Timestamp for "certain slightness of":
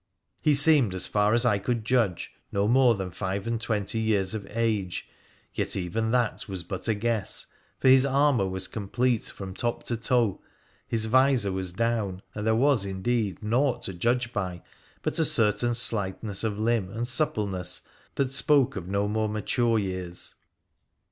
15.23-16.57